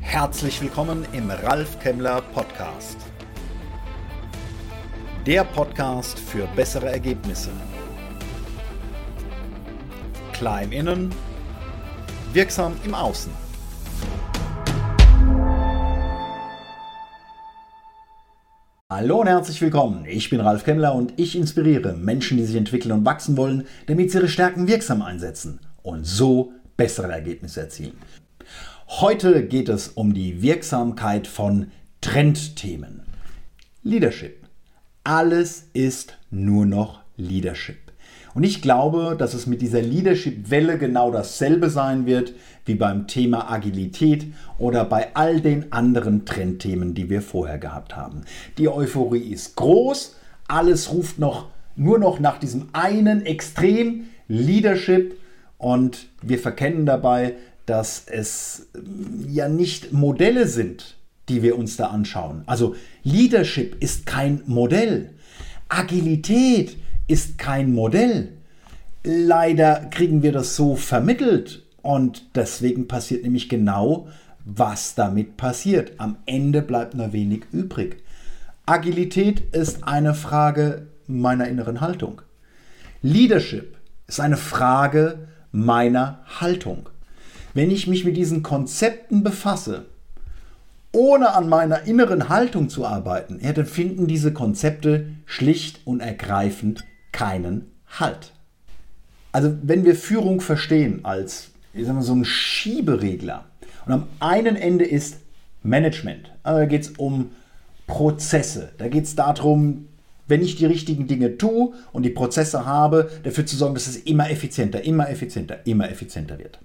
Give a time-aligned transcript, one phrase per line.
[0.00, 2.96] Herzlich willkommen im Ralf Kemmler Podcast.
[5.24, 7.50] Der Podcast für bessere Ergebnisse.
[10.32, 11.14] Klein innen,
[12.32, 13.30] wirksam im Außen.
[18.90, 20.06] Hallo und herzlich willkommen.
[20.08, 24.10] Ich bin Ralf Kemmler und ich inspiriere Menschen, die sich entwickeln und wachsen wollen, damit
[24.10, 27.98] sie ihre Stärken wirksam einsetzen und so bessere Ergebnisse erzielen.
[28.88, 33.02] Heute geht es um die Wirksamkeit von Trendthemen.
[33.82, 34.46] Leadership.
[35.04, 37.76] Alles ist nur noch Leadership.
[38.34, 42.34] Und ich glaube, dass es mit dieser Leadership-Welle genau dasselbe sein wird
[42.66, 44.26] wie beim Thema Agilität
[44.58, 48.22] oder bei all den anderen Trendthemen, die wir vorher gehabt haben.
[48.58, 51.46] Die Euphorie ist groß, alles ruft noch
[51.78, 55.18] nur noch nach diesem einen Extrem Leadership
[55.58, 57.34] und wir verkennen dabei,
[57.66, 60.96] dass es ähm, ja nicht Modelle sind,
[61.28, 62.42] die wir uns da anschauen.
[62.46, 65.10] Also Leadership ist kein Modell.
[65.68, 68.32] Agilität ist kein Modell.
[69.04, 74.08] Leider kriegen wir das so vermittelt und deswegen passiert nämlich genau,
[74.44, 75.92] was damit passiert.
[75.98, 78.02] Am Ende bleibt nur wenig übrig.
[78.64, 82.22] Agilität ist eine Frage meiner inneren Haltung.
[83.02, 86.88] Leadership ist eine Frage meiner Haltung.
[87.54, 89.86] Wenn ich mich mit diesen Konzepten befasse,
[90.92, 96.84] ohne an meiner inneren Haltung zu arbeiten, ja, dann finden diese Konzepte schlicht und ergreifend
[97.12, 98.32] keinen Halt.
[99.32, 103.44] Also wenn wir Führung verstehen als ich sag mal, so ein Schieberegler
[103.86, 105.18] und am einen Ende ist
[105.62, 107.30] Management, also da geht es um
[107.86, 109.88] Prozesse, da geht es darum,
[110.28, 113.96] wenn ich die richtigen Dinge tue und die Prozesse habe, dafür zu sorgen, dass es
[113.96, 116.60] immer effizienter, immer effizienter, immer effizienter wird.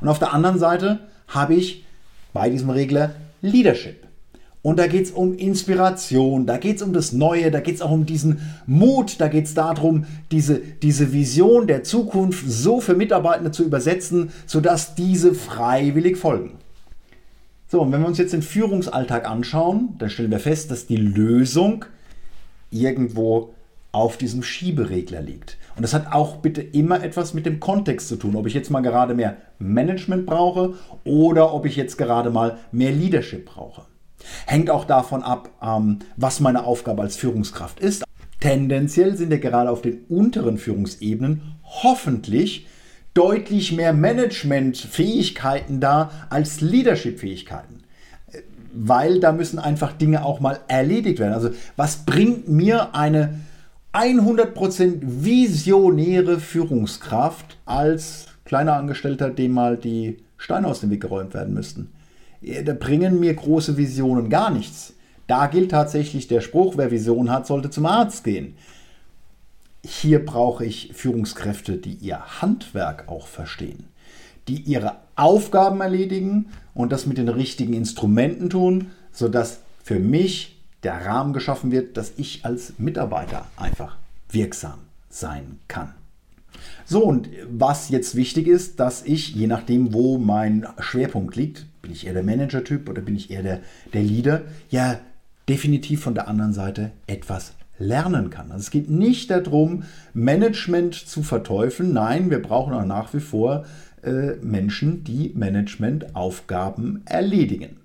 [0.00, 1.84] Und auf der anderen Seite habe ich
[2.32, 4.08] bei diesem Regler Leadership.
[4.62, 7.82] Und da geht es um Inspiration, da geht es um das Neue, da geht es
[7.82, 12.94] auch um diesen Mut, da geht es darum, diese, diese Vision der Zukunft so für
[12.94, 16.58] Mitarbeitende zu übersetzen, sodass diese freiwillig folgen.
[17.68, 20.96] So, und wenn wir uns jetzt den Führungsalltag anschauen, dann stellen wir fest, dass die
[20.96, 21.84] Lösung
[22.70, 23.54] irgendwo
[23.92, 25.56] auf diesem Schieberegler liegt.
[25.76, 28.70] Und das hat auch bitte immer etwas mit dem Kontext zu tun, ob ich jetzt
[28.70, 30.74] mal gerade mehr Management brauche
[31.04, 33.82] oder ob ich jetzt gerade mal mehr Leadership brauche.
[34.46, 38.04] Hängt auch davon ab, ähm, was meine Aufgabe als Führungskraft ist.
[38.40, 42.66] Tendenziell sind ja gerade auf den unteren Führungsebenen hoffentlich
[43.14, 47.77] deutlich mehr Managementfähigkeiten da als Leadership-Fähigkeiten.
[48.80, 51.34] Weil da müssen einfach Dinge auch mal erledigt werden.
[51.34, 53.40] Also was bringt mir eine
[53.92, 61.54] 100% visionäre Führungskraft als kleiner Angestellter, dem mal die Steine aus dem Weg geräumt werden
[61.54, 61.90] müssten?
[62.64, 64.94] da bringen mir große Visionen gar nichts.
[65.26, 68.54] Da gilt tatsächlich der Spruch, wer Vision hat, sollte zum Arzt gehen.
[69.84, 73.84] Hier brauche ich Führungskräfte, die ihr Handwerk auch verstehen,
[74.48, 81.04] die ihre Aufgaben erledigen und das mit den richtigen Instrumenten tun, sodass für mich der
[81.04, 83.96] Rahmen geschaffen wird, dass ich als Mitarbeiter einfach
[84.30, 84.78] wirksam
[85.10, 85.94] sein kann.
[86.86, 91.92] So, und was jetzt wichtig ist, dass ich, je nachdem, wo mein Schwerpunkt liegt, bin
[91.92, 93.60] ich eher der Manager-Typ oder bin ich eher der,
[93.92, 94.98] der Leader, ja,
[95.48, 98.50] definitiv von der anderen Seite etwas lernen kann.
[98.50, 101.92] Also es geht nicht darum, Management zu verteufeln.
[101.92, 103.64] Nein, wir brauchen auch nach wie vor
[104.08, 107.76] äh, Menschen, die Managementaufgaben erledigen.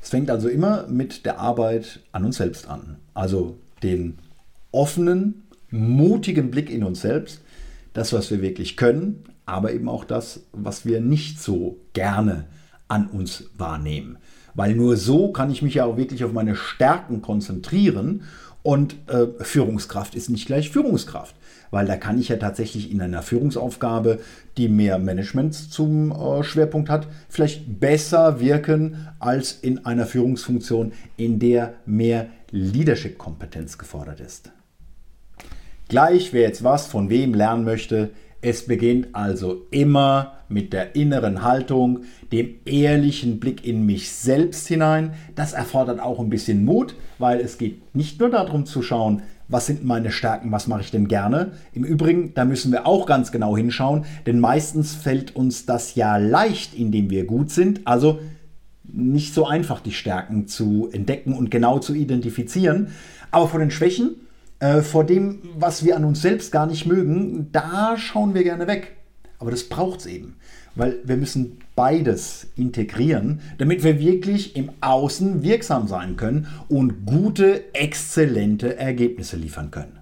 [0.00, 2.96] Es fängt also immer mit der Arbeit an uns selbst an.
[3.14, 4.18] Also den
[4.72, 7.40] offenen, mutigen Blick in uns selbst
[7.92, 12.46] das, was wir wirklich können, aber eben auch das, was wir nicht so gerne
[12.88, 14.18] an uns wahrnehmen.
[14.54, 18.22] Weil nur so kann ich mich ja auch wirklich auf meine Stärken konzentrieren
[18.62, 21.34] und äh, Führungskraft ist nicht gleich Führungskraft,
[21.74, 24.20] weil da kann ich ja tatsächlich in einer Führungsaufgabe,
[24.56, 31.40] die mehr Management zum äh, Schwerpunkt hat, vielleicht besser wirken als in einer Führungsfunktion, in
[31.40, 34.52] der mehr Leadership-Kompetenz gefordert ist.
[35.88, 38.10] Gleich wer jetzt was von wem lernen möchte,
[38.40, 45.14] es beginnt also immer mit der inneren Haltung, dem ehrlichen Blick in mich selbst hinein.
[45.34, 49.66] Das erfordert auch ein bisschen Mut, weil es geht nicht nur darum zu schauen, was
[49.66, 51.52] sind meine Stärken, was mache ich denn gerne.
[51.72, 56.16] Im Übrigen, da müssen wir auch ganz genau hinschauen, denn meistens fällt uns das ja
[56.16, 57.86] leicht, indem wir gut sind.
[57.86, 58.20] Also
[58.84, 62.88] nicht so einfach, die Stärken zu entdecken und genau zu identifizieren.
[63.30, 64.16] Aber von den Schwächen,
[64.60, 68.66] äh, vor dem, was wir an uns selbst gar nicht mögen, da schauen wir gerne
[68.66, 68.96] weg.
[69.38, 70.36] Aber das braucht es eben,
[70.74, 77.74] weil wir müssen beides integrieren, damit wir wirklich im Außen wirksam sein können und gute,
[77.74, 79.98] exzellente Ergebnisse liefern können.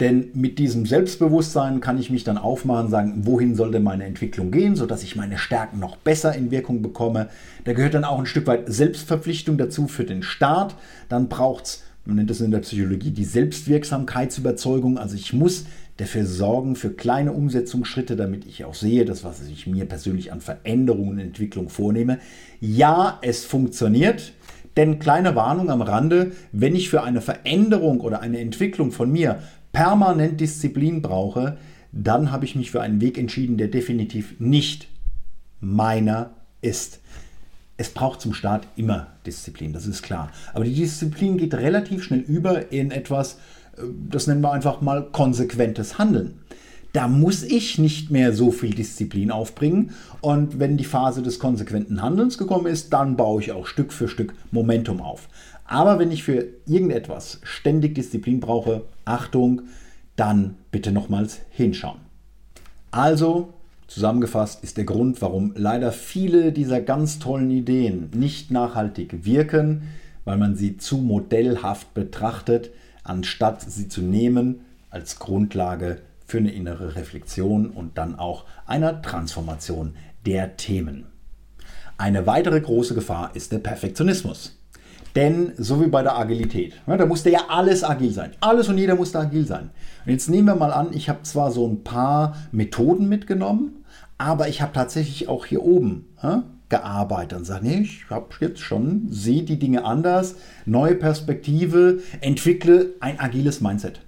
[0.00, 4.74] Denn mit diesem Selbstbewusstsein kann ich mich dann aufmachen, sagen, wohin sollte meine Entwicklung gehen,
[4.74, 7.28] sodass ich meine Stärken noch besser in Wirkung bekomme.
[7.64, 10.74] Da gehört dann auch ein Stück weit Selbstverpflichtung dazu für den Start.
[11.08, 14.98] Dann braucht es, man nennt es in der Psychologie, die Selbstwirksamkeitsüberzeugung.
[14.98, 15.64] Also ich muss
[15.96, 20.40] dafür sorgen, für kleine Umsetzungsschritte, damit ich auch sehe, das, was ich mir persönlich an
[20.40, 22.18] Veränderungen und Entwicklung vornehme.
[22.60, 24.32] Ja, es funktioniert.
[24.76, 29.40] Denn kleine Warnung am Rande, wenn ich für eine Veränderung oder eine Entwicklung von mir
[29.72, 31.58] permanent Disziplin brauche,
[31.92, 34.88] dann habe ich mich für einen Weg entschieden, der definitiv nicht
[35.60, 36.30] meiner
[36.60, 37.00] ist.
[37.76, 40.30] Es braucht zum Start immer Disziplin, das ist klar.
[40.54, 43.38] Aber die Disziplin geht relativ schnell über in etwas,
[44.08, 46.38] das nennen wir einfach mal konsequentes Handeln.
[46.92, 49.90] Da muss ich nicht mehr so viel Disziplin aufbringen.
[50.20, 54.06] Und wenn die Phase des konsequenten Handelns gekommen ist, dann baue ich auch Stück für
[54.06, 55.28] Stück Momentum auf.
[55.64, 59.62] Aber wenn ich für irgendetwas ständig Disziplin brauche, Achtung,
[60.14, 61.98] dann bitte nochmals hinschauen.
[62.92, 63.54] Also,
[63.88, 69.82] zusammengefasst ist der Grund, warum leider viele dieser ganz tollen Ideen nicht nachhaltig wirken,
[70.24, 72.70] weil man sie zu modellhaft betrachtet,
[73.04, 74.60] anstatt sie zu nehmen
[74.90, 79.94] als Grundlage für eine innere Reflexion und dann auch einer Transformation
[80.26, 81.06] der Themen.
[81.96, 84.58] Eine weitere große Gefahr ist der Perfektionismus.
[85.14, 88.32] Denn so wie bei der Agilität, ne, da musste ja alles agil sein.
[88.40, 89.70] Alles und jeder musste agil sein.
[90.04, 93.84] Und jetzt nehmen wir mal an, ich habe zwar so ein paar Methoden mitgenommen,
[94.18, 98.60] aber ich habe tatsächlich auch hier oben ja, gearbeitet und sage, nee, ich habe jetzt
[98.60, 104.00] schon, sehe die Dinge anders, neue Perspektive, entwickle ein agiles Mindset.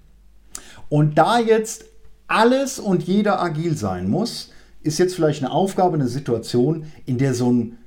[0.89, 1.85] Und da jetzt
[2.29, 7.35] alles und jeder agil sein muss, ist jetzt vielleicht eine Aufgabe, eine Situation, in der
[7.35, 7.79] so ein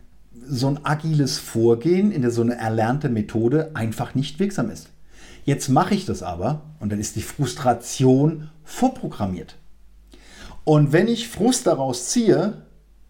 [0.52, 4.90] so ein agiles Vorgehen, in der so eine erlernte Methode einfach nicht wirksam ist.
[5.46, 9.56] Jetzt mache ich das aber und dann ist die Frustration vorprogrammiert.
[10.64, 12.64] Und wenn ich Frust daraus ziehe,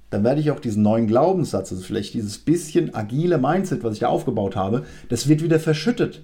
[0.10, 4.00] dann werde ich auch diesen neuen Glaubenssatz, also vielleicht dieses bisschen agile Mindset, was ich
[4.00, 6.22] da aufgebaut habe, das wird wieder verschüttet,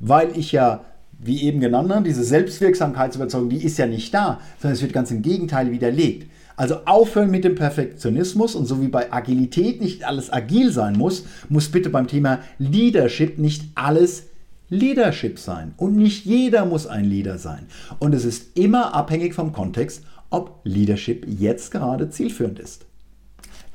[0.00, 0.84] weil ich ja,
[1.18, 5.22] wie eben genannt, diese Selbstwirksamkeitsüberzeugung, die ist ja nicht da, sondern es wird ganz im
[5.22, 6.30] Gegenteil widerlegt.
[6.56, 11.26] Also aufhören mit dem Perfektionismus und so wie bei Agilität nicht alles agil sein muss,
[11.50, 14.24] muss bitte beim Thema Leadership nicht alles
[14.70, 15.74] Leadership sein.
[15.76, 17.66] Und nicht jeder muss ein Leader sein.
[17.98, 22.85] Und es ist immer abhängig vom Kontext, ob Leadership jetzt gerade zielführend ist.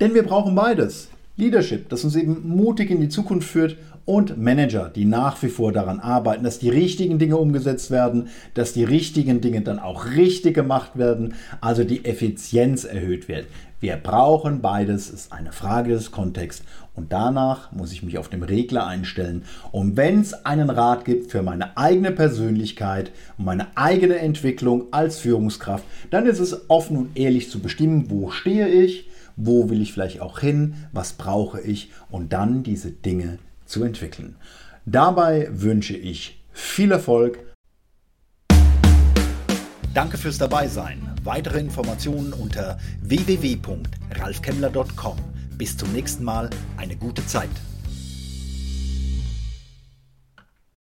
[0.01, 1.09] Denn wir brauchen beides.
[1.37, 5.71] Leadership, das uns eben mutig in die Zukunft führt und Manager, die nach wie vor
[5.71, 10.55] daran arbeiten, dass die richtigen Dinge umgesetzt werden, dass die richtigen Dinge dann auch richtig
[10.55, 13.45] gemacht werden, also die Effizienz erhöht wird.
[13.79, 16.63] Wir brauchen beides, ist eine Frage des Kontexts
[16.95, 19.43] und danach muss ich mich auf dem Regler einstellen.
[19.71, 25.19] Und wenn es einen Rat gibt für meine eigene Persönlichkeit und meine eigene Entwicklung als
[25.19, 29.07] Führungskraft, dann ist es offen und ehrlich zu bestimmen, wo stehe ich,
[29.45, 34.35] wo will ich vielleicht auch hin, was brauche ich und dann diese Dinge zu entwickeln.
[34.85, 37.39] Dabei wünsche ich viel Erfolg.
[39.93, 41.01] Danke fürs Dabeisein.
[41.23, 45.17] Weitere Informationen unter www.ralfkemmler.com.
[45.57, 46.49] Bis zum nächsten Mal.
[46.77, 47.49] Eine gute Zeit.